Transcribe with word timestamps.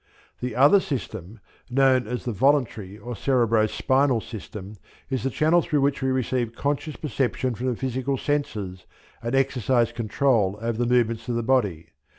The 0.39 0.55
other 0.55 0.79
system, 0.79 1.39
known 1.69 2.07
as 2.07 2.25
the 2.25 2.31
Voluntary 2.31 2.97
or 2.97 3.15
Cerebro 3.15 3.67
spinal 3.67 4.19
system, 4.19 4.77
is 5.11 5.21
the 5.21 5.29
channel 5.29 5.61
through 5.61 5.81
which 5.81 6.01
we 6.01 6.09
receive 6.09 6.55
conscious 6.55 6.95
perception 6.95 7.53
from 7.53 7.67
the 7.67 7.75
physical 7.75 8.17
senses 8.17 8.87
and 9.21 9.35
exercise 9.35 9.91
control 9.91 10.57
over 10.59 10.79
the 10.79 10.91
movements 10.91 11.29
of 11.29 11.35
the 11.35 11.43
body. 11.43 11.89